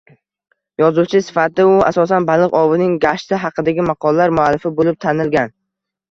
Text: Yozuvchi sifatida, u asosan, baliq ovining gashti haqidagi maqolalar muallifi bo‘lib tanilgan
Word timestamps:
Yozuvchi 0.83 1.19
sifatida, 1.25 1.65
u 1.73 1.83
asosan, 1.89 2.25
baliq 2.29 2.55
ovining 2.59 2.95
gashti 3.03 3.39
haqidagi 3.43 3.85
maqolalar 3.91 4.33
muallifi 4.39 4.73
bo‘lib 4.81 4.97
tanilgan 5.07 5.53